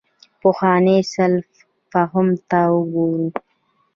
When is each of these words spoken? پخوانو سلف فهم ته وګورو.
پخوانو 0.41 0.97
سلف 1.13 1.47
فهم 1.91 2.27
ته 2.49 2.59
وګورو. 2.73 3.27